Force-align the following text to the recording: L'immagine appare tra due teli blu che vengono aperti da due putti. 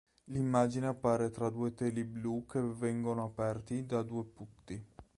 L'immagine 0.31 0.87
appare 0.87 1.29
tra 1.29 1.51
due 1.51 1.75
teli 1.75 2.03
blu 2.03 2.47
che 2.47 2.59
vengono 2.59 3.23
aperti 3.25 3.85
da 3.85 4.01
due 4.01 4.23
putti. 4.23 4.83